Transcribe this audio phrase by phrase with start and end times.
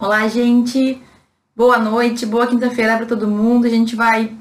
[0.00, 1.02] Olá, gente.
[1.56, 3.66] Boa noite, boa quinta-feira para todo mundo.
[3.66, 4.32] A gente vai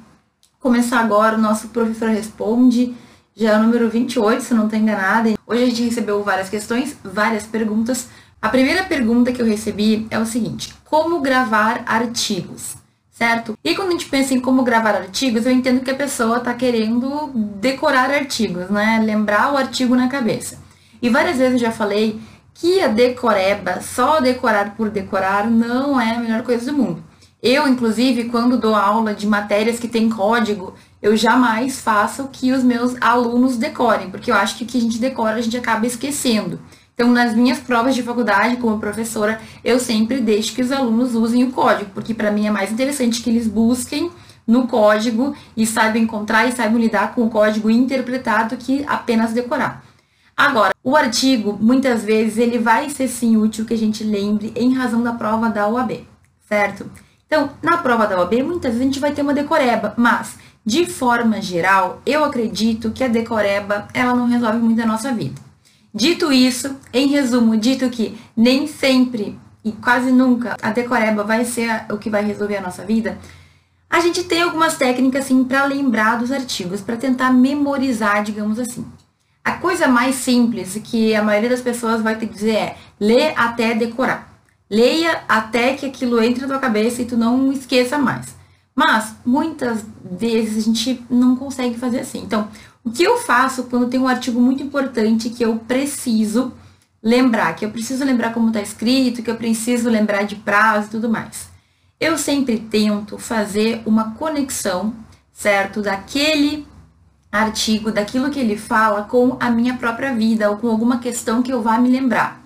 [0.60, 2.94] começar agora o nosso Professor Responde,
[3.36, 5.34] já é o número 28, se não estou enganada.
[5.48, 8.08] Hoje a gente recebeu várias questões, várias perguntas.
[8.40, 12.76] A primeira pergunta que eu recebi é o seguinte: como gravar artigos?
[13.10, 13.58] Certo?
[13.64, 16.54] E quando a gente pensa em como gravar artigos, eu entendo que a pessoa está
[16.54, 19.02] querendo decorar artigos, né?
[19.04, 20.60] Lembrar o artigo na cabeça.
[21.02, 22.22] E várias vezes eu já falei
[22.60, 27.04] que a decoreba, só decorar por decorar, não é a melhor coisa do mundo.
[27.42, 32.64] Eu, inclusive, quando dou aula de matérias que tem código, eu jamais faço que os
[32.64, 35.86] meus alunos decorem, porque eu acho que o que a gente decora a gente acaba
[35.86, 36.60] esquecendo.
[36.96, 41.44] Então, nas minhas provas de faculdade, como professora, eu sempre deixo que os alunos usem
[41.44, 44.10] o código, porque para mim é mais interessante que eles busquem
[44.48, 49.84] no código e saibam encontrar e saibam lidar com o código interpretado que apenas decorar.
[50.36, 54.74] Agora, o artigo, muitas vezes, ele vai ser sim útil que a gente lembre em
[54.74, 56.08] razão da prova da OAB,
[56.48, 56.90] certo?
[57.26, 60.86] Então, na prova da OAB, muitas vezes a gente vai ter uma decoreba, mas, de
[60.86, 65.42] forma geral, eu acredito que a decoreba, ela não resolve muito a nossa vida.
[65.94, 71.84] Dito isso, em resumo, dito que nem sempre e quase nunca a decoreba vai ser
[71.92, 73.18] o que vai resolver a nossa vida,
[73.90, 78.86] a gente tem algumas técnicas assim para lembrar dos artigos, para tentar memorizar, digamos assim.
[79.48, 83.74] A coisa mais simples que a maioria das pessoas vai que dizer é ler até
[83.74, 84.38] decorar.
[84.70, 88.36] Leia até que aquilo entre na tua cabeça e tu não esqueça mais.
[88.76, 92.20] Mas muitas vezes a gente não consegue fazer assim.
[92.20, 92.50] Então,
[92.84, 96.52] o que eu faço quando tem um artigo muito importante que eu preciso
[97.02, 100.92] lembrar, que eu preciso lembrar como está escrito, que eu preciso lembrar de prazo e
[100.92, 101.48] tudo mais?
[102.02, 104.94] Eu sempre tento fazer uma conexão,
[105.32, 106.68] certo, daquele
[107.32, 111.52] artigo, daquilo que ele fala com a minha própria vida ou com alguma questão que
[111.52, 112.42] eu vá me lembrar.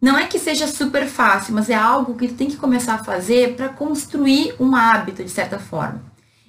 [0.00, 3.54] Não é que seja super fácil, mas é algo que tem que começar a fazer
[3.54, 6.02] para construir um hábito, de certa forma.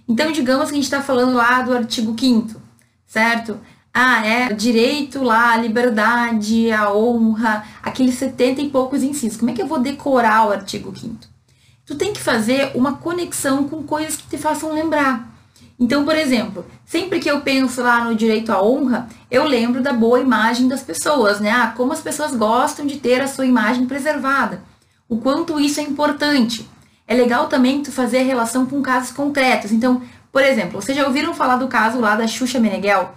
[0.08, 2.72] Então, digamos que a gente está falando lá do artigo 5
[3.12, 3.60] certo?
[3.94, 9.38] Ah, é direito lá, a liberdade, a honra, aqueles 70 e poucos incisos.
[9.38, 11.30] Como é que eu vou decorar o artigo 5
[11.86, 15.31] Tu tem que fazer uma conexão com coisas que te façam lembrar.
[15.82, 19.92] Então, por exemplo, sempre que eu penso lá no direito à honra, eu lembro da
[19.92, 21.50] boa imagem das pessoas, né?
[21.50, 24.62] Ah, como as pessoas gostam de ter a sua imagem preservada.
[25.10, 26.70] O quanto isso é importante.
[27.08, 29.72] É legal também tu fazer relação com casos concretos.
[29.72, 33.16] Então, por exemplo, vocês já ouviram falar do caso lá da Xuxa Meneghel?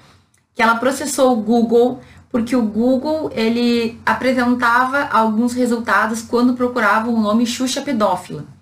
[0.54, 7.20] Que ela processou o Google porque o Google ele apresentava alguns resultados quando procurava o
[7.20, 8.53] nome Xuxa pedófila.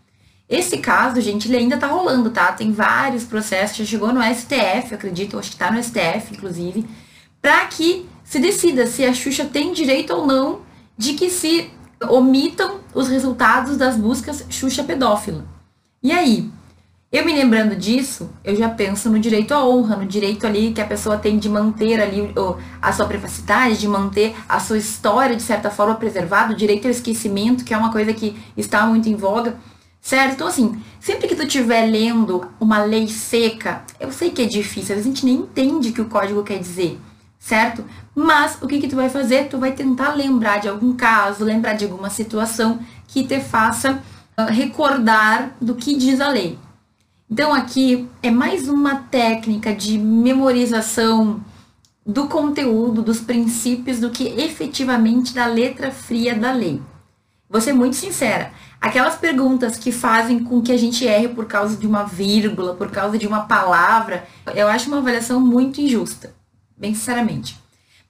[0.52, 2.52] Esse caso, gente, ele ainda tá rolando, tá?
[2.52, 6.84] Tem vários processos, já chegou no STF, acredito, acho que tá no STF, inclusive,
[7.40, 10.60] para que se decida se a Xuxa tem direito ou não
[10.94, 11.70] de que se
[12.06, 15.46] omitam os resultados das buscas Xuxa pedófila.
[16.02, 16.50] E aí?
[17.10, 20.82] Eu me lembrando disso, eu já penso no direito à honra, no direito ali que
[20.82, 22.30] a pessoa tem de manter ali
[22.80, 26.91] a sua privacidade, de manter a sua história de certa forma preservada, o direito ao
[26.91, 29.56] esquecimento, que é uma coisa que está muito em voga.
[30.02, 30.32] Certo?
[30.32, 34.96] Então, assim, sempre que tu estiver lendo uma lei seca, eu sei que é difícil,
[34.96, 36.98] a gente nem entende o que o código quer dizer,
[37.38, 37.84] certo?
[38.12, 39.48] Mas o que, que tu vai fazer?
[39.48, 44.02] Tu vai tentar lembrar de algum caso, lembrar de alguma situação que te faça
[44.36, 46.58] uh, recordar do que diz a lei.
[47.30, 51.41] Então, aqui é mais uma técnica de memorização
[52.04, 56.82] do conteúdo, dos princípios, do que efetivamente da letra fria da lei.
[57.52, 58.50] Vou ser muito sincera.
[58.80, 62.90] Aquelas perguntas que fazem com que a gente erre por causa de uma vírgula, por
[62.90, 66.34] causa de uma palavra, eu acho uma avaliação muito injusta,
[66.74, 67.60] bem sinceramente.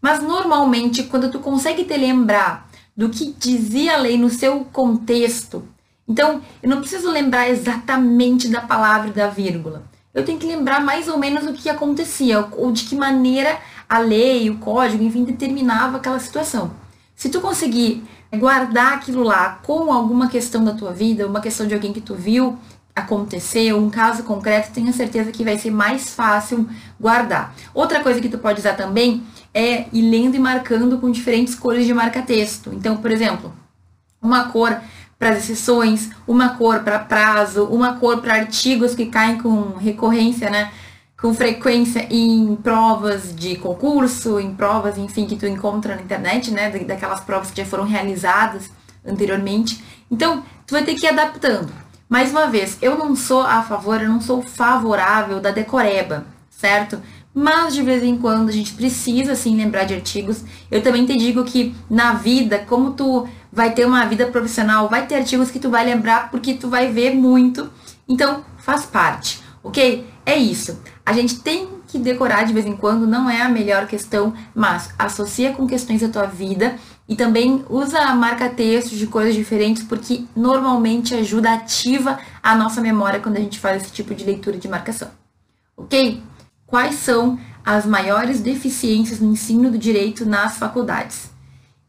[0.00, 5.66] Mas normalmente, quando tu consegue te lembrar do que dizia a lei no seu contexto,
[6.06, 9.82] então eu não preciso lembrar exatamente da palavra e da vírgula.
[10.14, 13.58] Eu tenho que lembrar mais ou menos o que acontecia, ou de que maneira
[13.88, 16.70] a lei, o código, enfim, determinava aquela situação.
[17.16, 18.04] Se tu conseguir
[18.38, 22.14] guardar aquilo lá com alguma questão da tua vida, uma questão de alguém que tu
[22.14, 22.58] viu
[22.94, 26.68] acontecer, um caso concreto, tenha certeza que vai ser mais fácil
[27.00, 27.54] guardar.
[27.72, 29.22] Outra coisa que tu pode usar também
[29.54, 32.70] é ir lendo e marcando com diferentes cores de marca-texto.
[32.72, 33.52] Então, por exemplo,
[34.20, 34.78] uma cor
[35.18, 40.50] para as exceções, uma cor para prazo, uma cor para artigos que caem com recorrência,
[40.50, 40.70] né?
[41.22, 46.68] Com frequência em provas de concurso, em provas, enfim, que tu encontra na internet, né,
[46.80, 48.68] daquelas provas que já foram realizadas
[49.06, 49.82] anteriormente.
[50.10, 51.72] Então, tu vai ter que ir adaptando.
[52.08, 57.00] Mais uma vez, eu não sou a favor, eu não sou favorável da decoreba, certo?
[57.32, 60.44] Mas de vez em quando a gente precisa sim lembrar de artigos.
[60.72, 65.06] Eu também te digo que na vida, como tu vai ter uma vida profissional, vai
[65.06, 67.70] ter artigos que tu vai lembrar porque tu vai ver muito.
[68.08, 70.11] Então, faz parte, ok?
[70.24, 70.80] É isso.
[71.04, 74.90] A gente tem que decorar de vez em quando, não é a melhor questão, mas
[74.98, 76.76] associa com questões da tua vida
[77.08, 83.36] e também usa marca-textos de coisas diferentes, porque normalmente ajuda, ativa a nossa memória quando
[83.36, 85.10] a gente faz esse tipo de leitura de marcação.
[85.76, 86.22] Ok?
[86.66, 91.30] Quais são as maiores deficiências no ensino do direito nas faculdades?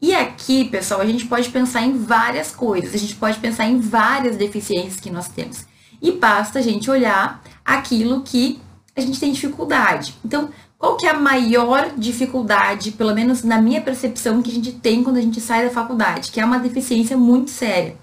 [0.02, 3.78] E aqui, pessoal, a gente pode pensar em várias coisas, a gente pode pensar em
[3.78, 5.64] várias deficiências que nós temos.
[6.04, 8.60] E basta a gente olhar aquilo que
[8.94, 10.14] a gente tem dificuldade.
[10.22, 14.72] Então, qual que é a maior dificuldade, pelo menos na minha percepção, que a gente
[14.72, 16.30] tem quando a gente sai da faculdade?
[16.30, 17.96] Que é uma deficiência muito séria.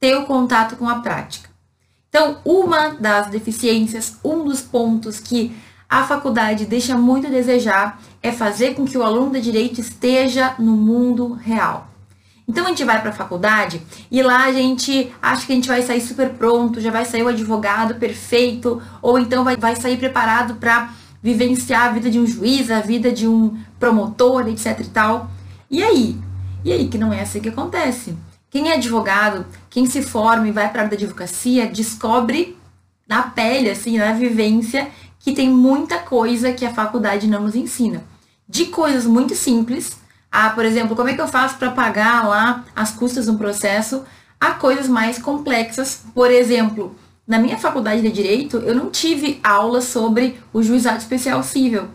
[0.00, 1.48] Ter o contato com a prática.
[2.08, 5.56] Então, uma das deficiências, um dos pontos que
[5.88, 10.56] a faculdade deixa muito a desejar é fazer com que o aluno de direito esteja
[10.58, 11.95] no mundo real.
[12.48, 15.68] Então a gente vai para a faculdade e lá a gente acha que a gente
[15.68, 19.96] vai sair super pronto, já vai sair o advogado perfeito, ou então vai, vai sair
[19.96, 24.84] preparado para vivenciar a vida de um juiz, a vida de um promotor, etc e
[24.84, 25.30] tal.
[25.68, 26.16] E aí?
[26.64, 28.16] E aí que não é assim que acontece.
[28.48, 32.56] Quem é advogado, quem se forma e vai para a área da advocacia, descobre
[33.08, 34.88] na pele, assim, na vivência,
[35.18, 38.04] que tem muita coisa que a faculdade não nos ensina.
[38.48, 39.98] De coisas muito simples,
[40.36, 44.04] a, por exemplo, como é que eu faço para pagar lá as custas um processo,
[44.38, 46.02] a coisas mais complexas.
[46.14, 46.94] Por exemplo,
[47.26, 51.88] na minha faculdade de Direito, eu não tive aula sobre o juizado especial civil.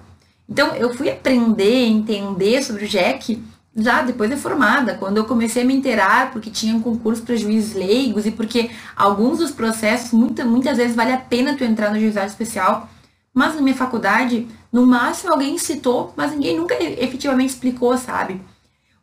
[0.50, 3.40] Então, eu fui aprender, entender sobre o JEC
[3.76, 7.36] já depois de formada, quando eu comecei a me inteirar, porque tinha um concurso para
[7.36, 11.92] juízes leigos e porque alguns dos processos, muita, muitas vezes, vale a pena tu entrar
[11.92, 12.90] no juizado especial.
[13.34, 18.42] Mas na minha faculdade, no máximo alguém citou, mas ninguém nunca efetivamente explicou, sabe?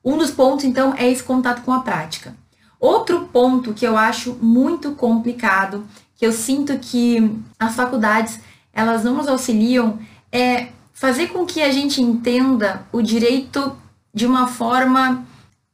[0.05, 2.37] Um dos pontos, então, é esse contato com a prática.
[2.79, 5.85] Outro ponto que eu acho muito complicado,
[6.17, 8.41] que eu sinto que as faculdades
[8.73, 9.99] elas não nos auxiliam,
[10.31, 13.77] é fazer com que a gente entenda o direito
[14.15, 15.27] de uma forma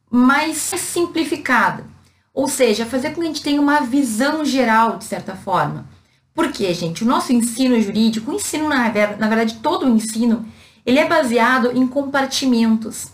[0.09, 1.85] mais simplificada.
[2.33, 5.87] Ou seja, fazer com que a gente tenha uma visão geral, de certa forma.
[6.35, 10.45] Porque, gente, o nosso ensino jurídico, o ensino, na, verdade, todo o ensino,
[10.85, 13.07] ele é baseado em compartimentos,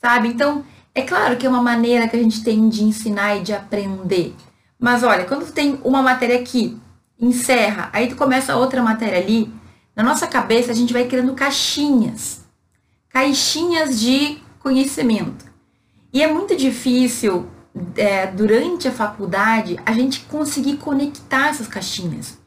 [0.00, 0.28] sabe?
[0.28, 0.64] Então,
[0.94, 4.34] é claro que é uma maneira que a gente tem de ensinar e de aprender.
[4.78, 6.78] Mas olha, quando tem uma matéria aqui,
[7.20, 9.52] encerra, aí tu começa outra matéria ali,
[9.96, 12.44] na nossa cabeça a gente vai criando caixinhas.
[13.08, 15.46] Caixinhas de conhecimento.
[16.12, 17.48] E é muito difícil,
[17.96, 22.38] é, durante a faculdade, a gente conseguir conectar essas caixinhas.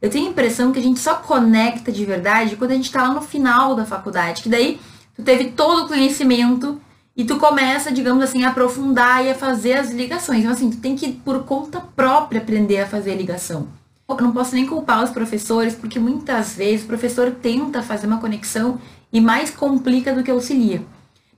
[0.00, 3.02] Eu tenho a impressão que a gente só conecta de verdade quando a gente está
[3.02, 4.80] lá no final da faculdade, que daí
[5.14, 6.80] tu teve todo o conhecimento
[7.16, 10.40] e tu começa, digamos assim, a aprofundar e a fazer as ligações.
[10.40, 13.66] Então, assim, tu tem que, por conta própria, aprender a fazer ligação.
[14.08, 18.20] Eu não posso nem culpar os professores, porque muitas vezes o professor tenta fazer uma
[18.20, 18.80] conexão
[19.12, 20.80] e mais complica do que auxilia.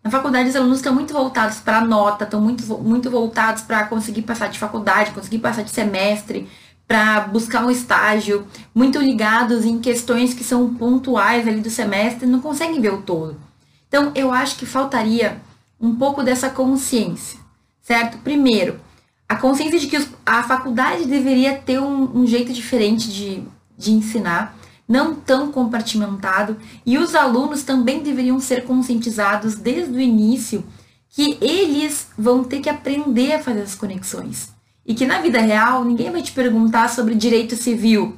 [0.04, 3.86] Na faculdade, os alunos estão muito voltados para a nota, estão muito, muito voltados para
[3.86, 6.46] conseguir passar de faculdade, conseguir passar de semestre,
[6.90, 8.44] para buscar um estágio,
[8.74, 13.40] muito ligados em questões que são pontuais ali do semestre, não conseguem ver o todo.
[13.86, 15.40] Então, eu acho que faltaria
[15.80, 17.38] um pouco dessa consciência,
[17.80, 18.18] certo?
[18.18, 18.80] Primeiro,
[19.28, 23.44] a consciência de que a faculdade deveria ter um, um jeito diferente de,
[23.78, 30.64] de ensinar, não tão compartimentado, e os alunos também deveriam ser conscientizados desde o início
[31.08, 34.58] que eles vão ter que aprender a fazer as conexões.
[34.90, 38.16] E que na vida real ninguém vai te perguntar sobre direito civil.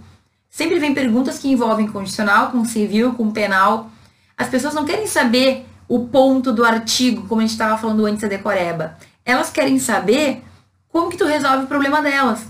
[0.48, 3.90] Sempre vem perguntas que envolvem condicional, com civil, com penal.
[4.38, 8.22] As pessoas não querem saber o ponto do artigo, como a gente estava falando antes
[8.22, 8.96] da decoreba.
[9.22, 10.42] Elas querem saber
[10.88, 12.46] como que tu resolve o problema delas.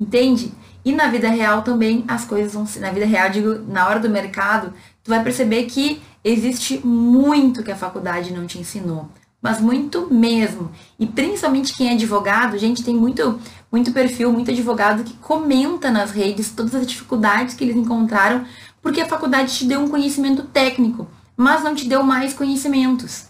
[0.00, 0.54] Entende?
[0.82, 2.80] E na vida real também as coisas vão ser.
[2.80, 4.72] Na vida real, digo, na hora do mercado,
[5.04, 10.70] tu vai perceber que existe muito que a faculdade não te ensinou mas muito mesmo.
[10.98, 16.10] E principalmente quem é advogado, gente, tem muito, muito perfil, muito advogado que comenta nas
[16.10, 18.44] redes todas as dificuldades que eles encontraram,
[18.82, 23.26] porque a faculdade te deu um conhecimento técnico, mas não te deu mais conhecimentos.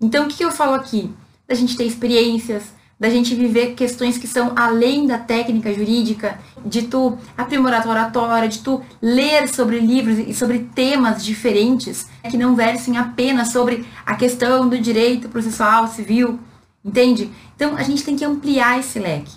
[0.00, 1.10] Então, o que eu falo aqui?
[1.48, 2.64] Da gente ter experiências,
[2.98, 8.48] da gente viver questões que são além da técnica jurídica, de tu aprimorar tua oratória,
[8.48, 14.14] de tu ler sobre livros e sobre temas diferentes, que não versem apenas sobre a
[14.14, 16.38] questão do direito processual civil,
[16.84, 17.30] entende?
[17.56, 19.32] Então a gente tem que ampliar esse leque.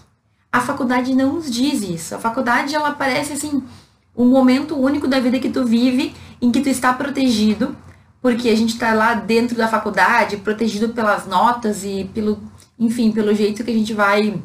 [0.52, 2.16] A faculdade não nos diz isso.
[2.16, 3.64] A faculdade ela parece assim
[4.16, 7.76] um momento único da vida que tu vive em que tu está protegido,
[8.22, 12.42] porque a gente está lá dentro da faculdade, protegido pelas notas e pelo
[12.80, 14.42] enfim, pelo jeito que a gente vai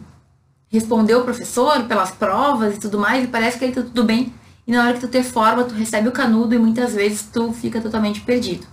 [0.69, 4.33] responder o professor, pelas provas e tudo mais, e parece que aí tá tudo bem.
[4.67, 7.53] E na hora que tu te forma, tu recebe o canudo e muitas vezes tu
[7.53, 8.67] fica totalmente perdido.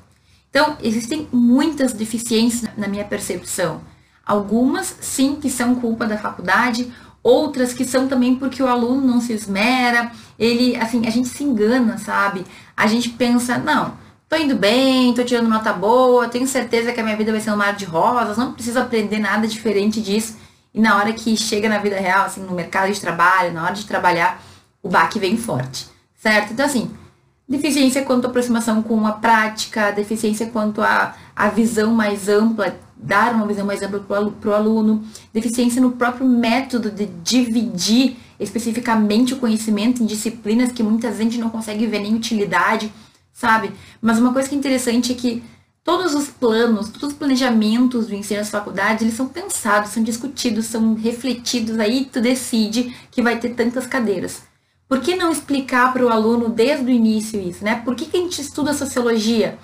[0.49, 3.81] Então, existem muitas deficiências na minha percepção.
[4.25, 9.19] Algumas, sim, que são culpa da faculdade, outras que são também porque o aluno não
[9.19, 12.45] se esmera, ele, assim, a gente se engana, sabe?
[12.77, 13.93] A gente pensa, não,
[14.29, 17.51] tô indo bem, tô tirando nota boa, tenho certeza que a minha vida vai ser
[17.51, 20.37] um mar de rosas, não preciso aprender nada diferente disso.
[20.71, 23.73] E na hora que chega na vida real, assim, no mercado de trabalho, na hora
[23.73, 24.39] de trabalhar,
[24.83, 26.53] o baque vem forte, certo?
[26.53, 26.91] Então, assim,
[27.47, 33.33] deficiência quanto à aproximação com a prática, deficiência quanto à, à visão mais ampla dar
[33.33, 39.37] uma visão mais ampla para o aluno, deficiência no próprio método de dividir especificamente o
[39.37, 42.91] conhecimento em disciplinas que muitas vezes a gente não consegue ver nem utilidade,
[43.39, 43.71] sabe?
[44.01, 45.41] Mas uma coisa que é interessante é que
[45.81, 50.65] todos os planos, todos os planejamentos do ensino nas faculdades, eles são pensados, são discutidos,
[50.65, 54.43] são refletidos, aí tu decide que vai ter tantas cadeiras.
[54.89, 57.81] Por que não explicar para o aluno desde o início isso, né?
[57.85, 59.57] Por que, que a gente estuda sociologia?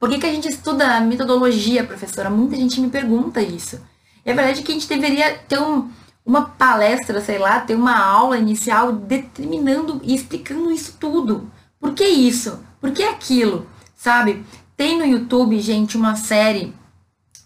[0.00, 2.30] Por que, que a gente estuda metodologia, professora?
[2.30, 3.76] Muita gente me pergunta isso.
[4.24, 5.90] A verdade é que a gente deveria ter um,
[6.24, 11.50] uma palestra, sei lá, ter uma aula inicial determinando e explicando isso tudo.
[11.80, 12.58] Por que isso?
[12.80, 13.66] Por que aquilo?
[13.96, 14.44] Sabe?
[14.76, 16.72] Tem no YouTube, gente, uma série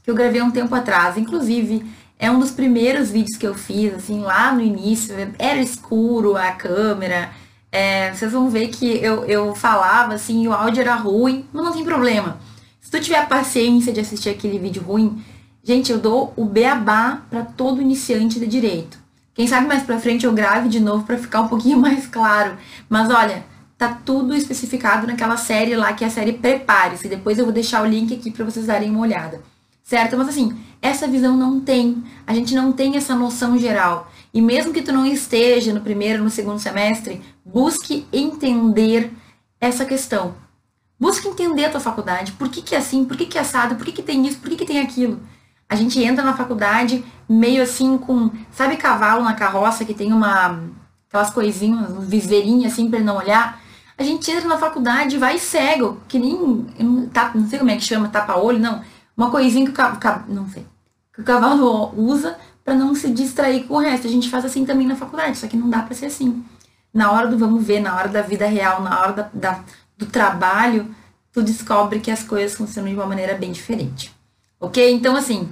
[0.02, 1.16] que eu gravei um tempo atrás.
[1.16, 1.84] Inclusive,
[2.18, 5.14] é um dos primeiros vídeos que eu fiz, assim, lá no início.
[5.38, 7.30] Era escuro a câmera.
[7.70, 11.72] É, vocês vão ver que eu, eu falava assim, o áudio era ruim, mas não
[11.72, 12.38] tem problema.
[12.80, 15.24] Se tu tiver paciência de assistir aquele vídeo ruim,
[15.64, 18.98] gente, eu dou o beabá para todo iniciante de direito.
[19.34, 22.58] Quem sabe mais pra frente eu grave de novo para ficar um pouquinho mais claro.
[22.88, 23.44] Mas olha,
[23.88, 27.08] tá tudo especificado naquela série lá, que é a série Prepare-se.
[27.08, 29.40] Depois eu vou deixar o link aqui para vocês darem uma olhada.
[29.82, 30.16] Certo?
[30.16, 32.02] Mas assim, essa visão não tem.
[32.26, 34.10] A gente não tem essa noção geral.
[34.32, 39.12] E mesmo que tu não esteja no primeiro, no segundo semestre, busque entender
[39.60, 40.34] essa questão.
[40.98, 42.32] Busque entender a tua faculdade.
[42.32, 43.04] Por que, que é assim?
[43.04, 43.74] Por que, que é assado?
[43.74, 44.38] Por que, que tem isso?
[44.38, 45.20] Por que, que tem aquilo?
[45.68, 48.30] A gente entra na faculdade meio assim com.
[48.52, 50.60] Sabe cavalo na carroça que tem uma.
[51.08, 53.61] aquelas coisinhas, um viseirinhos assim ele não olhar?
[53.96, 56.66] A gente entra na faculdade e vai cego, que nem.
[57.34, 58.82] Não sei como é que chama, tapa-olho, não.
[59.16, 60.24] Uma coisinha que o cavalo.
[60.28, 60.66] Não sei.
[61.12, 64.06] Que o cavalo usa para não se distrair com o resto.
[64.06, 66.44] A gente faz assim também na faculdade, só que não dá para ser assim.
[66.92, 69.64] Na hora do vamos ver, na hora da vida real, na hora da, da,
[69.96, 70.94] do trabalho,
[71.32, 74.14] tu descobre que as coisas funcionam de uma maneira bem diferente.
[74.60, 74.92] Ok?
[74.92, 75.48] Então, assim,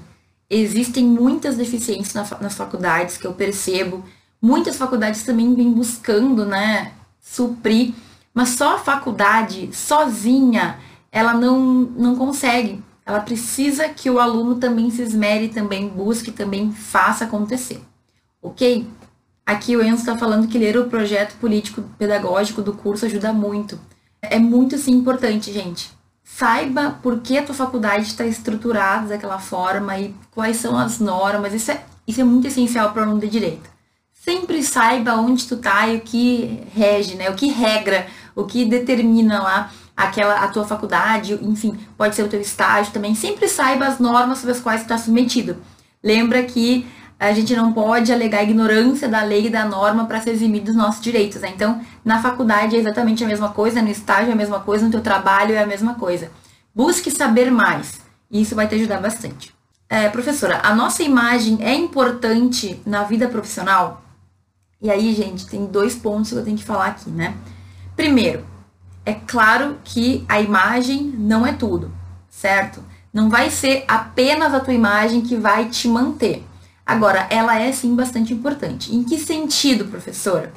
[0.48, 4.04] existem muitas deficiências na, nas faculdades que eu percebo.
[4.40, 7.94] Muitas faculdades também vêm buscando, né, suprir,
[8.40, 10.78] mas só a faculdade, sozinha,
[11.12, 16.70] ela não, não consegue ela precisa que o aluno também se esmere, também busque, também
[16.70, 17.82] faça acontecer.
[18.40, 18.86] Ok?
[19.44, 23.80] Aqui o Enzo está falando que ler o projeto político pedagógico do curso ajuda muito.
[24.22, 25.90] É muito sim importante, gente.
[26.22, 31.52] Saiba por que a tua faculdade está estruturada daquela forma e quais são as normas.
[31.52, 33.68] Isso é, isso é muito essencial para o aluno de direito.
[34.12, 37.28] Sempre saiba onde tu tá e o que rege, né?
[37.28, 42.28] O que regra, o que determina lá aquela a tua faculdade, enfim, pode ser o
[42.28, 45.56] teu estágio também, sempre saiba as normas sobre as quais está submetido.
[46.02, 46.86] Lembra que
[47.18, 50.74] a gente não pode alegar ignorância da lei e da norma para se eximir dos
[50.74, 51.42] nossos direitos.
[51.42, 51.52] Né?
[51.54, 54.90] Então, na faculdade é exatamente a mesma coisa, no estágio é a mesma coisa, no
[54.90, 56.30] teu trabalho é a mesma coisa.
[56.74, 59.54] Busque saber mais, isso vai te ajudar bastante.
[59.86, 64.02] É, professora, a nossa imagem é importante na vida profissional?
[64.80, 67.36] E aí, gente, tem dois pontos que eu tenho que falar aqui, né?
[68.00, 68.46] Primeiro,
[69.04, 71.92] é claro que a imagem não é tudo,
[72.30, 72.82] certo?
[73.12, 76.42] Não vai ser apenas a tua imagem que vai te manter.
[76.86, 78.96] Agora, ela é sim bastante importante.
[78.96, 80.50] Em que sentido, professora?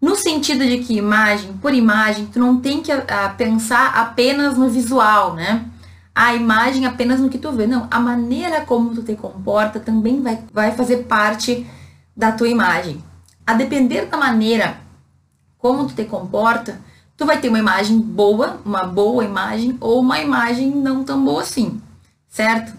[0.00, 4.56] No sentido de que imagem por imagem, tu não tem que a, ah, pensar apenas
[4.56, 5.66] no visual, né?
[6.14, 7.66] A imagem apenas no que tu vê.
[7.66, 11.66] Não, a maneira como tu te comporta também vai, vai fazer parte
[12.16, 13.04] da tua imagem.
[13.46, 14.87] A depender da maneira
[15.58, 16.80] como tu te comporta,
[17.16, 21.42] tu vai ter uma imagem boa, uma boa imagem, ou uma imagem não tão boa
[21.42, 21.80] assim,
[22.28, 22.72] certo?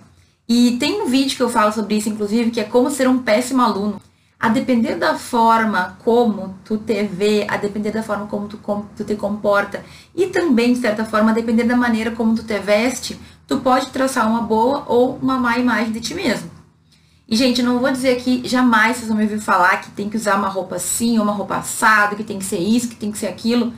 [0.48, 3.20] E tem um vídeo que eu falo sobre isso, inclusive, que é como ser um
[3.20, 4.02] péssimo aluno.
[4.40, 8.90] A depender da forma como tu te vê, a depender da forma como tu, como
[8.96, 9.84] tu te comporta,
[10.16, 13.88] e também, de certa forma, a depender da maneira como tu te veste, tu pode
[13.88, 16.50] traçar uma boa ou uma má imagem de ti mesmo.
[17.30, 20.18] E, gente, não vou dizer que jamais vocês vão me ouvir falar que tem que
[20.18, 23.12] usar uma roupa assim, ou uma roupa assada, que tem que ser isso, que tem
[23.12, 23.72] que ser aquilo.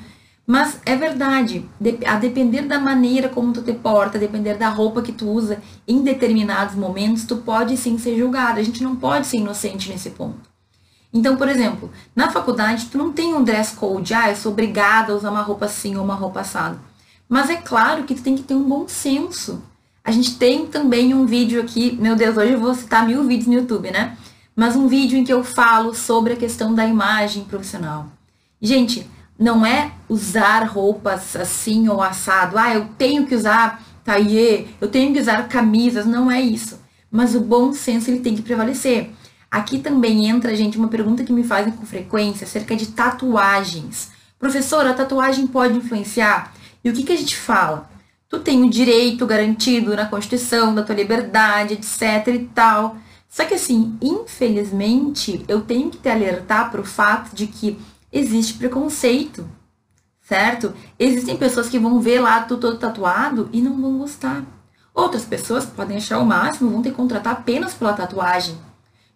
[0.48, 1.70] Mas é verdade,
[2.08, 5.62] a depender da maneira como tu te porta, a depender da roupa que tu usa
[5.86, 8.60] em determinados momentos, tu pode sim ser julgado.
[8.60, 10.50] A gente não pode ser inocente nesse ponto.
[11.14, 15.12] Então, por exemplo, na faculdade tu não tem um dress code, ah, eu sou obrigada
[15.12, 16.80] a usar uma roupa assim ou uma roupa assada.
[17.28, 19.62] Mas é claro que tu tem que ter um bom senso.
[20.04, 23.48] A gente tem também um vídeo aqui, meu Deus, hoje eu vou citar mil vídeos
[23.48, 24.18] no YouTube, né?
[24.56, 28.08] Mas um vídeo em que eu falo sobre a questão da imagem profissional.
[28.60, 32.58] Gente, não é usar roupas assim ou assado.
[32.58, 36.06] Ah, eu tenho que usar taillé, eu tenho que usar camisas.
[36.06, 36.80] Não é isso.
[37.10, 39.12] Mas o bom senso ele tem que prevalecer.
[39.50, 44.12] Aqui também entra, gente, uma pergunta que me fazem com frequência acerca de tatuagens.
[44.40, 46.54] Professora, a tatuagem pode influenciar?
[46.84, 47.91] E o que, que a gente fala?
[48.32, 52.96] Tu tem o direito garantido na Constituição da tua liberdade, etc e tal.
[53.28, 57.78] Só que assim, infelizmente, eu tenho que te alertar para o fato de que
[58.10, 59.46] existe preconceito,
[60.22, 60.74] certo?
[60.98, 64.46] Existem pessoas que vão ver lá tu todo tatuado e não vão gostar.
[64.94, 68.58] Outras pessoas podem achar o máximo, vão te contratar apenas pela tatuagem.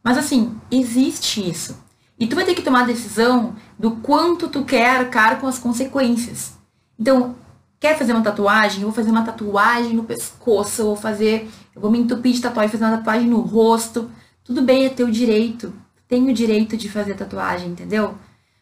[0.03, 1.81] Mas assim, existe isso.
[2.19, 5.57] E tu vai ter que tomar a decisão do quanto tu quer arcar com as
[5.57, 6.53] consequências.
[6.99, 7.35] Então,
[7.79, 8.81] quer fazer uma tatuagem?
[8.81, 12.41] Eu vou fazer uma tatuagem no pescoço, eu vou fazer, eu vou me entupir de
[12.41, 14.09] tatuagem, fazer uma tatuagem no rosto.
[14.43, 15.73] Tudo bem, é teu direito.
[16.07, 18.15] Tenho o direito de fazer tatuagem, entendeu?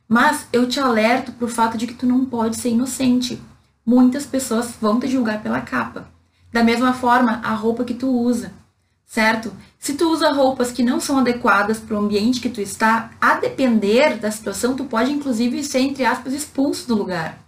[0.08, 3.42] Mas eu te alerto pro fato de que tu não pode ser inocente.
[3.86, 6.08] Muitas pessoas vão te julgar pela capa.
[6.52, 8.54] Da mesma forma, a roupa que tu usa,
[9.06, 9.52] certo?
[9.80, 13.36] Se tu usa roupas que não são adequadas para o ambiente que tu está, a
[13.36, 17.40] depender da situação, tu pode inclusive ser, entre aspas, expulso do lugar.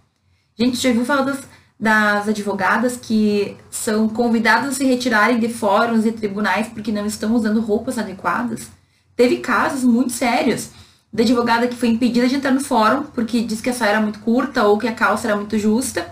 [0.58, 1.38] Gente, já ouviu falar das,
[1.78, 7.34] das advogadas que são convidadas a se retirarem de fóruns e tribunais porque não estão
[7.34, 8.68] usando roupas adequadas?
[9.14, 10.70] Teve casos muito sérios
[11.12, 14.00] da advogada que foi impedida de entrar no fórum porque disse que a saia era
[14.00, 16.06] muito curta ou que a calça era muito justa.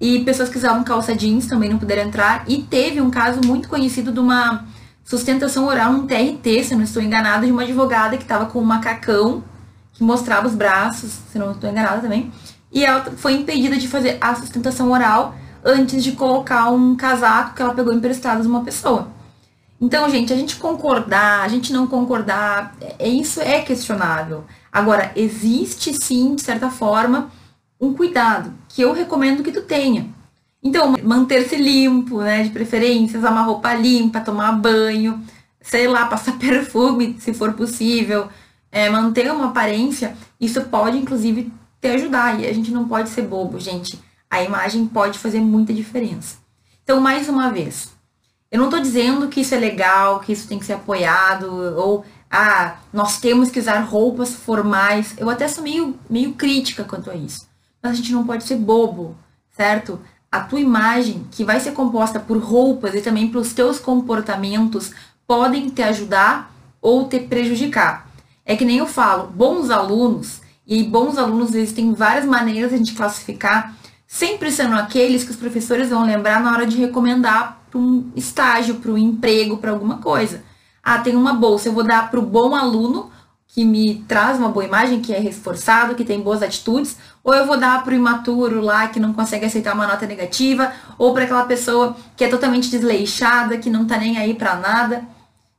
[0.00, 2.44] E pessoas que usavam calça jeans também não puderam entrar.
[2.46, 4.66] E teve um caso muito conhecido de uma
[5.04, 8.58] sustentação oral, um TRT, se eu não estou enganada, de uma advogada que estava com
[8.58, 9.44] um macacão
[9.92, 12.32] que mostrava os braços, se não estou enganada também.
[12.74, 17.62] E ela foi impedida de fazer a sustentação oral antes de colocar um casaco que
[17.62, 19.08] ela pegou emprestado de uma pessoa.
[19.80, 24.44] Então, gente, a gente concordar, a gente não concordar, é, isso é questionável.
[24.72, 27.30] Agora, existe sim, de certa forma,
[27.80, 30.08] um cuidado que eu recomendo que tu tenha.
[30.62, 35.22] Então, manter-se limpo, né, de preferência, usar uma roupa limpa, tomar banho,
[35.60, 38.28] sei lá, passar perfume, se for possível,
[38.72, 41.52] é, manter uma aparência, isso pode, inclusive,
[41.84, 42.40] te ajudar.
[42.40, 44.00] E a gente não pode ser bobo, gente.
[44.30, 46.38] A imagem pode fazer muita diferença.
[46.82, 47.92] Então, mais uma vez,
[48.50, 52.04] eu não estou dizendo que isso é legal, que isso tem que ser apoiado, ou
[52.30, 55.14] ah, nós temos que usar roupas formais.
[55.18, 57.46] Eu até sou meio, meio crítica quanto a isso.
[57.82, 59.16] Mas a gente não pode ser bobo,
[59.54, 60.00] certo?
[60.32, 64.90] A tua imagem, que vai ser composta por roupas e também pelos teus comportamentos,
[65.26, 68.08] podem te ajudar ou te prejudicar.
[68.44, 72.78] É que nem eu falo, bons alunos, e bons alunos existem várias maneiras de a
[72.78, 73.74] gente classificar,
[74.06, 78.76] sempre sendo aqueles que os professores vão lembrar na hora de recomendar para um estágio,
[78.76, 80.42] para um emprego, para alguma coisa.
[80.82, 83.10] Ah, tem uma bolsa, eu vou dar para o bom aluno
[83.54, 87.46] que me traz uma boa imagem, que é reforçado, que tem boas atitudes, ou eu
[87.46, 91.22] vou dar para o imaturo lá que não consegue aceitar uma nota negativa, ou para
[91.22, 95.04] aquela pessoa que é totalmente desleixada, que não tá nem aí para nada.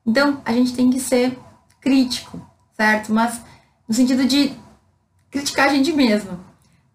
[0.05, 1.39] Então, a gente tem que ser
[1.79, 2.41] crítico,
[2.75, 3.13] certo?
[3.13, 3.41] Mas
[3.87, 4.51] no sentido de
[5.35, 6.39] criticar a gente mesmo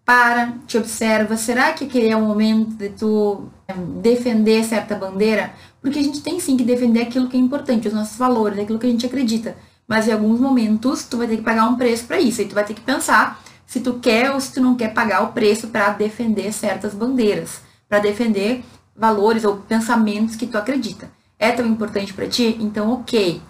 [0.03, 5.53] para, te observa, será que aquele é o momento de tu eh, defender certa bandeira?
[5.79, 8.79] Porque a gente tem sim que defender aquilo que é importante, os nossos valores, aquilo
[8.79, 9.55] que a gente acredita.
[9.87, 12.55] Mas em alguns momentos tu vai ter que pagar um preço para isso, e tu
[12.55, 15.67] vai ter que pensar se tu quer ou se tu não quer pagar o preço
[15.67, 18.63] para defender certas bandeiras, para defender
[18.95, 21.09] valores ou pensamentos que tu acredita.
[21.39, 22.57] É tão importante para ti?
[22.59, 23.41] Então, ok.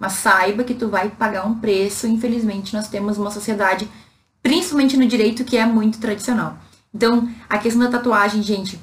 [0.00, 2.08] Mas saiba que tu vai pagar um preço.
[2.08, 3.88] Infelizmente, nós temos uma sociedade
[4.42, 6.58] principalmente no direito que é muito tradicional.
[6.94, 8.78] Então, a questão da tatuagem, gente,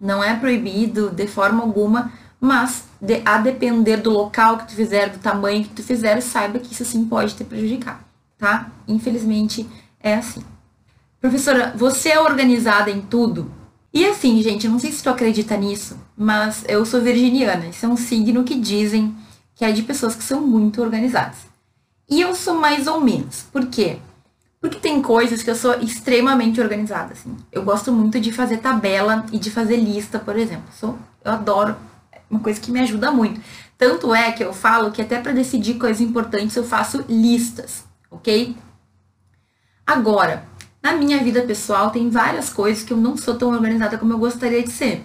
[0.00, 5.08] não é proibido de forma alguma, mas de, a depender do local que tu fizer,
[5.08, 8.04] do tamanho que tu fizer, saiba que isso sim pode te prejudicar,
[8.36, 8.70] tá?
[8.86, 9.66] Infelizmente
[9.98, 10.42] é assim.
[11.20, 13.50] Professora, você é organizada em tudo?
[13.92, 17.68] E assim, gente, não sei se tu acredita nisso, mas eu sou virginiana.
[17.68, 19.16] Isso é um signo que dizem
[19.54, 21.38] que é de pessoas que são muito organizadas.
[22.10, 23.46] E eu sou mais ou menos.
[23.52, 23.98] Por quê?
[24.64, 27.36] Porque tem coisas que eu sou extremamente organizada, assim.
[27.52, 30.64] Eu gosto muito de fazer tabela e de fazer lista, por exemplo.
[30.72, 31.76] Sou, eu adoro,
[32.10, 33.42] é uma coisa que me ajuda muito.
[33.76, 38.56] Tanto é que eu falo que até para decidir coisas importantes eu faço listas, ok?
[39.86, 40.46] Agora,
[40.84, 44.18] Na minha vida pessoal, tem várias coisas que eu não sou tão organizada como eu
[44.18, 45.02] gostaria de ser.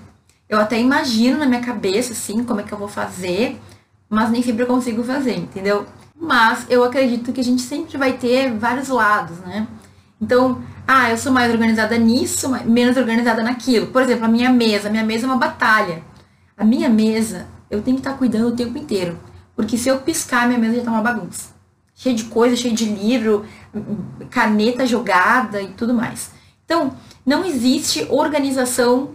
[0.49, 3.57] Eu até imagino na minha cabeça, assim, como é que eu vou fazer,
[4.09, 5.85] mas nem sempre eu consigo fazer, entendeu?
[6.19, 9.65] Mas eu acredito que a gente sempre vai ter vários lados, né?
[10.21, 13.87] Então, ah, eu sou mais organizada nisso, menos organizada naquilo.
[13.87, 14.89] Por exemplo, a minha mesa.
[14.89, 16.03] A minha mesa é uma batalha.
[16.57, 19.17] A minha mesa, eu tenho que estar cuidando o tempo inteiro.
[19.55, 21.53] Porque se eu piscar, minha mesa já tá uma bagunça.
[21.95, 23.45] Cheia de coisa, cheia de livro,
[24.29, 26.31] caneta jogada e tudo mais.
[26.65, 26.93] Então,
[27.25, 29.11] não existe organização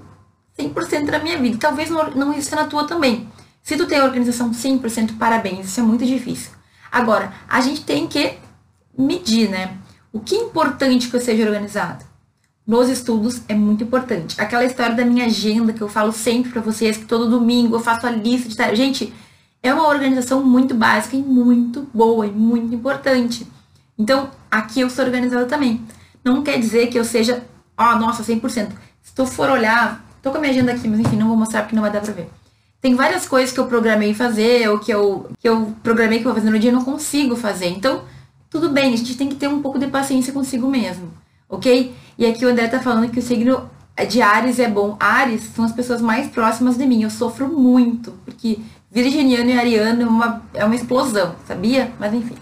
[0.58, 1.58] 100% na minha vida.
[1.58, 3.28] Talvez não, exista na tua também.
[3.62, 5.66] Se tu tem organização 100%, parabéns.
[5.66, 6.52] Isso é muito difícil.
[6.94, 8.34] Agora, a gente tem que
[8.96, 9.76] medir, né?
[10.12, 12.04] O que é importante que eu seja organizado?
[12.64, 14.40] Nos estudos é muito importante.
[14.40, 17.80] Aquela história da minha agenda que eu falo sempre para vocês, que todo domingo eu
[17.80, 18.78] faço a lista de tarefas.
[18.78, 19.12] Gente,
[19.60, 23.44] é uma organização muito básica e muito boa e muito importante.
[23.98, 25.84] Então, aqui eu sou organizada também.
[26.22, 27.44] Não quer dizer que eu seja,
[27.76, 28.68] ó, oh, nossa, 100%.
[29.02, 31.62] Se tu for olhar, tô com a minha agenda aqui, mas enfim, não vou mostrar
[31.62, 32.30] porque não vai dar pra ver.
[32.84, 36.30] Tem várias coisas que eu programei fazer, ou que eu, que eu programei que eu
[36.30, 37.68] vou fazer no dia e não consigo fazer.
[37.68, 38.02] Então,
[38.50, 41.10] tudo bem, a gente tem que ter um pouco de paciência consigo mesmo,
[41.48, 41.94] ok?
[42.18, 43.70] E aqui o André tá falando que o signo
[44.06, 44.98] de Ares é bom.
[45.00, 47.02] Ares são as pessoas mais próximas de mim.
[47.02, 48.58] Eu sofro muito, porque
[48.90, 51.90] virginiano e ariano é uma, é uma explosão, sabia?
[51.98, 52.36] Mas enfim,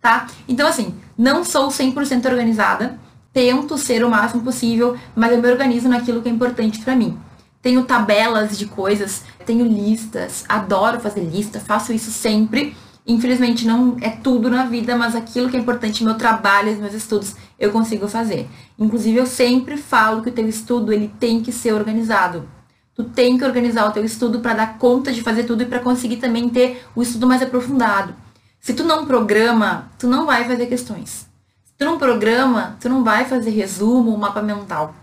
[0.00, 0.26] tá?
[0.48, 2.98] Então, assim, não sou 100% organizada,
[3.30, 7.18] tento ser o máximo possível, mas eu me organizo naquilo que é importante para mim.
[7.62, 12.74] Tenho tabelas de coisas, tenho listas, adoro fazer lista, faço isso sempre
[13.06, 16.94] Infelizmente não é tudo na vida, mas aquilo que é importante, meu trabalho, os meus
[16.94, 18.48] estudos, eu consigo fazer.
[18.78, 22.48] Inclusive eu sempre falo que o teu estudo ele tem que ser organizado.
[22.94, 25.80] Tu tem que organizar o teu estudo para dar conta de fazer tudo e para
[25.80, 28.14] conseguir também ter o estudo mais aprofundado.
[28.60, 31.26] Se tu não programa, tu não vai fazer questões.
[31.64, 34.94] Se tu não programa, tu não vai fazer resumo, mapa mental.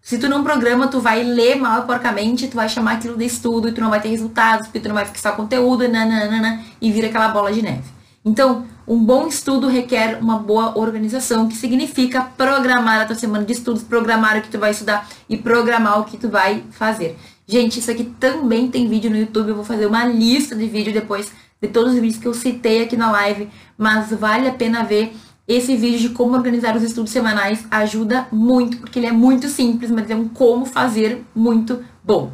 [0.00, 3.68] Se tu não programa, tu vai ler mal porcamente, tu vai chamar aquilo de estudo
[3.68, 7.08] e tu não vai ter resultados, porque tu não vai fixar conteúdo, nananana, e vira
[7.08, 7.84] aquela bola de neve.
[8.24, 13.52] Então, um bom estudo requer uma boa organização, que significa programar a tua semana de
[13.52, 17.18] estudos, programar o que tu vai estudar e programar o que tu vai fazer.
[17.46, 20.92] Gente, isso aqui também tem vídeo no YouTube, eu vou fazer uma lista de vídeo
[20.92, 24.84] depois de todos os vídeos que eu citei aqui na live, mas vale a pena
[24.84, 25.14] ver
[25.48, 29.90] esse vídeo de como organizar os estudos semanais ajuda muito, porque ele é muito simples,
[29.90, 32.30] mas é um como fazer muito bom.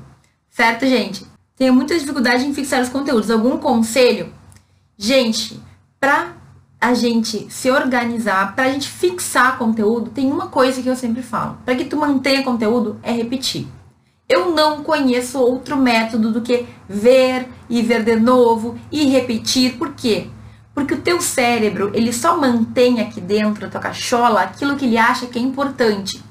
[0.50, 1.24] Certo, gente?
[1.56, 3.30] Tenho muita dificuldade em fixar os conteúdos.
[3.30, 4.32] Algum conselho?
[4.98, 5.60] Gente,
[6.00, 6.32] pra
[6.80, 11.56] a gente se organizar, pra gente fixar conteúdo, tem uma coisa que eu sempre falo.
[11.64, 13.66] Para que tu mantenha conteúdo é repetir.
[14.28, 19.78] Eu não conheço outro método do que ver e ver de novo e repetir.
[19.78, 20.26] Por quê?
[20.74, 24.98] Porque o teu cérebro, ele só mantém aqui dentro da tua cachola aquilo que ele
[24.98, 26.22] acha que é importante.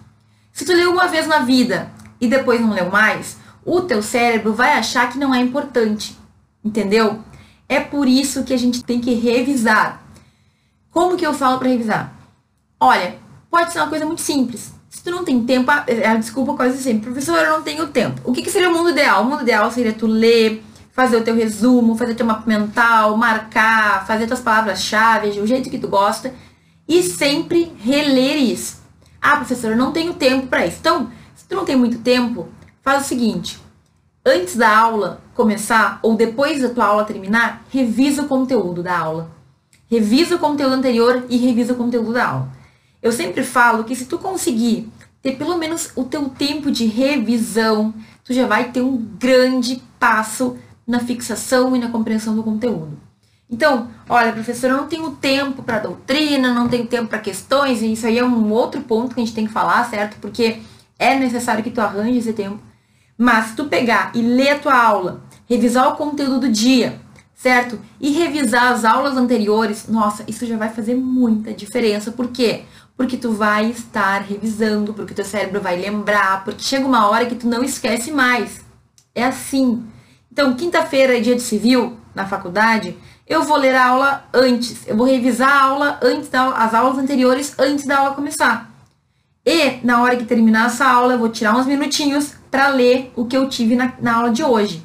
[0.51, 4.53] Se tu leu uma vez na vida e depois não leu mais, o teu cérebro
[4.53, 6.17] vai achar que não é importante.
[6.63, 7.23] Entendeu?
[7.67, 10.03] É por isso que a gente tem que revisar.
[10.91, 12.13] Como que eu falo para revisar?
[12.79, 13.15] Olha,
[13.49, 14.73] pode ser uma coisa muito simples.
[14.89, 18.21] Se tu não tem tempo, ah, é, desculpa quase sempre, professor, eu não tenho tempo.
[18.23, 19.23] O que, que seria o mundo ideal?
[19.23, 24.05] O mundo ideal seria tu ler, fazer o teu resumo, fazer teu mapa mental, marcar,
[24.05, 26.33] fazer tuas palavras-chave, o jeito que tu gosta
[26.87, 28.81] e sempre reler isso.
[29.19, 30.77] Ah, professora, não tenho tempo para isso.
[30.79, 32.47] Então, se tu não tem muito tempo,
[32.81, 33.59] faz o seguinte:
[34.23, 39.31] antes da aula começar ou depois da tua aula terminar, revisa o conteúdo da aula.
[39.89, 42.51] Revisa o conteúdo anterior e revisa o conteúdo da aula.
[43.01, 47.93] Eu sempre falo que se tu conseguir ter pelo menos o teu tempo de revisão,
[48.23, 52.97] tu já vai ter um grande passo na fixação e na compreensão do conteúdo.
[53.49, 57.93] Então, olha, professora, eu não tenho tempo para doutrina, não tenho tempo para questões, e
[57.93, 60.17] isso aí é um outro ponto que a gente tem que falar, certo?
[60.19, 60.59] Porque
[60.97, 62.59] é necessário que tu arranje esse tempo.
[63.17, 66.99] Mas se tu pegar e ler a tua aula, revisar o conteúdo do dia,
[67.35, 67.79] certo?
[67.99, 72.11] E revisar as aulas anteriores, nossa, isso já vai fazer muita diferença.
[72.11, 72.63] Por quê?
[72.97, 77.35] Porque tu vai estar revisando, porque teu cérebro vai lembrar, porque chega uma hora que
[77.35, 78.61] tu não esquece mais.
[79.13, 79.83] É assim.
[80.33, 84.97] Então, quinta-feira é dia de civil na faculdade, eu vou ler a aula antes, eu
[84.97, 88.67] vou revisar a aula antes das aulas anteriores antes da aula começar.
[89.45, 93.25] E na hora que terminar essa aula, eu vou tirar uns minutinhos para ler o
[93.25, 94.83] que eu tive na, na aula de hoje.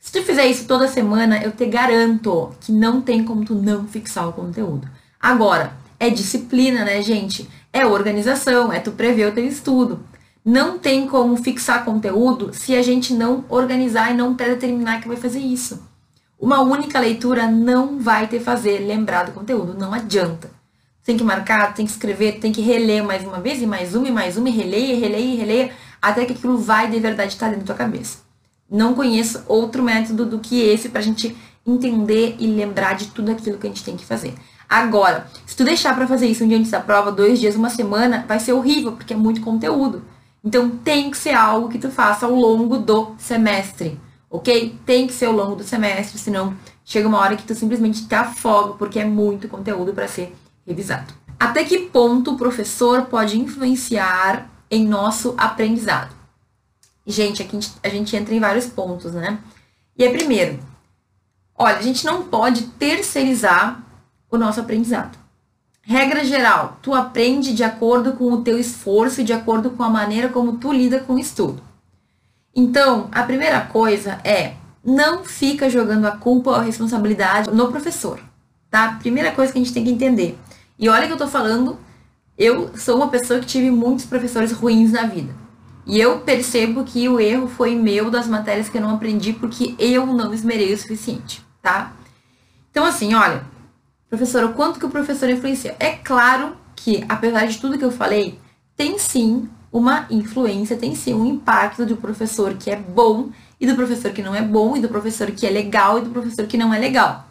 [0.00, 3.86] Se tu fizer isso toda semana, eu te garanto que não tem como tu não
[3.86, 4.88] fixar o conteúdo.
[5.20, 7.46] Agora, é disciplina, né, gente?
[7.70, 10.00] É organização, é tu prever o teu estudo.
[10.48, 15.16] Não tem como fixar conteúdo se a gente não organizar e não determinar que vai
[15.16, 15.82] fazer isso.
[16.38, 20.48] Uma única leitura não vai te fazer lembrar do conteúdo, não adianta.
[21.04, 24.06] tem que marcar, tem que escrever, tem que reler mais uma vez, e mais uma,
[24.06, 27.64] e mais uma, e releia, releia, releia, até que aquilo vai de verdade estar dentro
[27.64, 28.18] da tua cabeça.
[28.70, 33.58] Não conheço outro método do que esse pra gente entender e lembrar de tudo aquilo
[33.58, 34.32] que a gente tem que fazer.
[34.68, 37.68] Agora, se tu deixar para fazer isso um dia antes da prova, dois dias, uma
[37.68, 40.02] semana, vai ser horrível, porque é muito conteúdo.
[40.46, 44.78] Então tem que ser algo que tu faça ao longo do semestre, ok?
[44.86, 48.14] Tem que ser ao longo do semestre, senão chega uma hora que tu simplesmente te
[48.14, 50.32] afoga, porque é muito conteúdo para ser
[50.64, 51.12] revisado.
[51.38, 56.14] Até que ponto o professor pode influenciar em nosso aprendizado?
[57.04, 59.40] Gente, aqui a gente entra em vários pontos, né?
[59.98, 60.60] E é primeiro,
[61.56, 63.82] olha, a gente não pode terceirizar
[64.30, 65.18] o nosso aprendizado.
[65.88, 69.88] Regra geral, tu aprende de acordo com o teu esforço e de acordo com a
[69.88, 71.62] maneira como tu lida com o estudo.
[72.52, 78.18] Então, a primeira coisa é não fica jogando a culpa ou a responsabilidade no professor,
[78.68, 78.96] tá?
[78.98, 80.36] Primeira coisa que a gente tem que entender.
[80.76, 81.78] E olha que eu tô falando,
[82.36, 85.32] eu sou uma pessoa que tive muitos professores ruins na vida.
[85.86, 89.76] E eu percebo que o erro foi meu das matérias que eu não aprendi porque
[89.78, 91.92] eu não esmerei o suficiente, tá?
[92.72, 93.44] Então, assim, olha,
[94.08, 95.76] professor, o quanto que o professor influencia?
[95.78, 98.38] É claro que, apesar de tudo que eu falei,
[98.76, 103.74] tem sim uma influência, tem sim um impacto do professor que é bom e do
[103.74, 106.56] professor que não é bom, e do professor que é legal e do professor que
[106.56, 107.26] não é legal.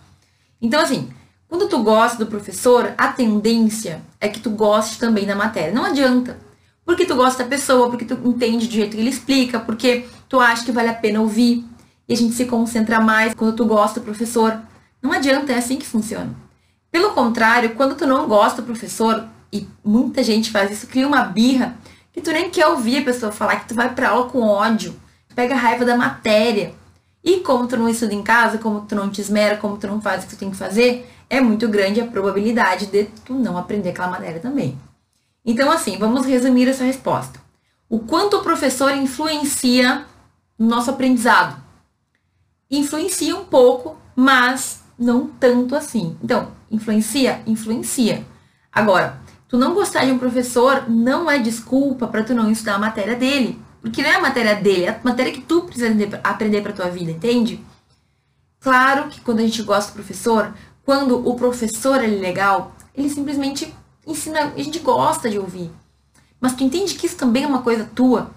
[0.61, 1.09] Então, assim,
[1.47, 5.73] quando tu gosta do professor, a tendência é que tu goste também da matéria.
[5.73, 6.37] Não adianta.
[6.83, 10.39] Porque tu gosta da pessoa, porque tu entende do jeito que ele explica, porque tu
[10.39, 11.65] acha que vale a pena ouvir.
[12.07, 14.59] E a gente se concentra mais quando tu gosta do professor.
[15.01, 16.35] Não adianta, é assim que funciona.
[16.95, 21.23] Pelo contrário, quando tu não gosta do professor, e muita gente faz isso, cria uma
[21.23, 21.75] birra,
[22.13, 24.97] que tu nem quer ouvir a pessoa falar, que tu vai pra aula com ódio,
[25.35, 26.73] pega raiva da matéria.
[27.21, 29.99] E como tu não estuda em casa, como tu não te esmera, como tu não
[29.99, 33.57] faz o que tu tem que fazer, é muito grande a probabilidade de tu não
[33.57, 34.79] aprender aquela matéria também.
[35.43, 37.41] Então, assim, vamos resumir essa resposta.
[37.89, 40.05] O quanto o professor influencia
[40.57, 41.61] no nosso aprendizado?
[42.71, 46.15] Influencia um pouco, mas não tanto assim.
[46.23, 47.41] Então, influencia?
[47.45, 48.25] Influencia.
[48.71, 52.79] Agora, tu não gostar de um professor não é desculpa para tu não estudar a
[52.79, 53.59] matéria dele.
[53.81, 55.87] Porque não é a matéria dele, é a matéria que tu precisa
[56.23, 57.63] aprender para tua vida, entende?
[58.59, 60.51] Claro que quando a gente gosta do professor,
[60.83, 63.71] quando o professor é legal, ele simplesmente
[64.05, 65.69] ensina, a gente gosta de ouvir.
[66.41, 68.31] Mas tu entende que isso também é uma coisa tua?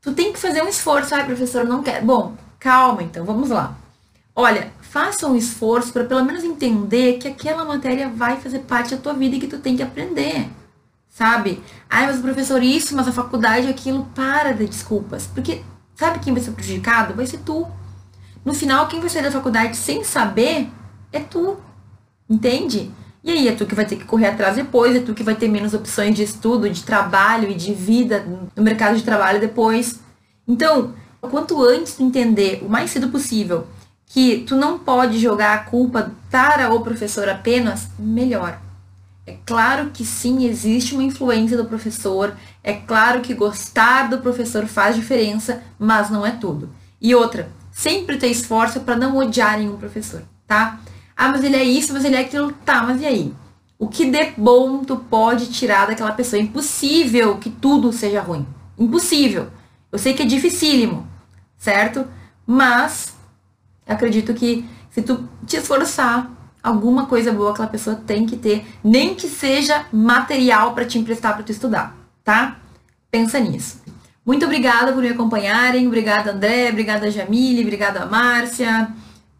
[0.00, 2.02] Tu tem que fazer um esforço, ai, professor, não quer.
[2.02, 3.76] Bom, calma então, vamos lá.
[4.34, 9.00] Olha, faça um esforço para pelo menos entender que aquela matéria vai fazer parte da
[9.00, 10.48] tua vida e que tu tem que aprender.
[11.08, 11.62] Sabe?
[11.90, 15.26] Ai, mas o professor isso, mas a faculdade aquilo, para de desculpas.
[15.26, 15.62] Porque
[15.94, 17.14] sabe quem vai ser prejudicado?
[17.14, 17.66] Vai ser tu.
[18.44, 20.68] No final, quem vai sair da faculdade sem saber
[21.12, 21.58] é tu.
[22.28, 22.90] Entende?
[23.22, 25.34] E aí é tu que vai ter que correr atrás depois, é tu que vai
[25.34, 28.24] ter menos opções de estudo, de trabalho e de vida
[28.56, 30.00] no mercado de trabalho depois.
[30.46, 33.66] Então, quanto antes entender o mais cedo possível
[34.08, 38.58] que tu não pode jogar a culpa para o professor apenas, melhor.
[39.26, 44.66] É claro que sim, existe uma influência do professor, é claro que gostar do professor
[44.66, 46.70] faz diferença, mas não é tudo.
[46.98, 50.80] E outra, sempre ter esforço para não odiar nenhum professor, tá?
[51.14, 52.52] Ah, mas ele é isso, mas ele é aquilo.
[52.64, 53.34] Tá, mas e aí?
[53.78, 56.40] O que de bom tu pode tirar daquela pessoa?
[56.40, 58.46] É impossível que tudo seja ruim.
[58.78, 59.48] Impossível.
[59.92, 61.06] Eu sei que é dificílimo,
[61.56, 62.06] certo?
[62.46, 63.17] Mas
[63.88, 66.30] acredito que se tu te esforçar,
[66.62, 71.34] alguma coisa boa aquela pessoa tem que ter, nem que seja material para te emprestar
[71.34, 72.58] para tu estudar, tá?
[73.10, 73.80] Pensa nisso.
[74.28, 75.86] Muito obrigada por me acompanharem.
[75.86, 76.68] Obrigada, André.
[76.68, 77.62] Obrigada, Jamile.
[77.62, 78.88] Obrigada, Márcia.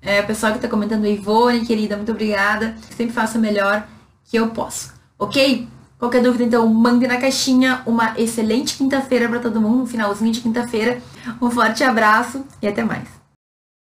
[0.01, 2.75] É, o pessoal que está comentando, Ivone, querida, muito obrigada.
[2.97, 3.87] Sempre faço o melhor
[4.25, 4.95] que eu posso.
[5.19, 5.69] Ok?
[5.99, 7.83] Qualquer dúvida, então, mande na caixinha.
[7.85, 11.03] Uma excelente quinta-feira para todo mundo, um finalzinho de quinta-feira.
[11.43, 13.18] Um forte abraço e até mais.